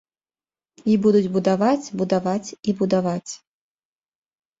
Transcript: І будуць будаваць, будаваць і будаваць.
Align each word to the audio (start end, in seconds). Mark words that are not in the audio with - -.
І 0.93 0.95
будуць 1.03 1.27
будаваць, 1.35 1.91
будаваць 1.99 2.53
і 2.73 2.75
будаваць. 2.81 3.31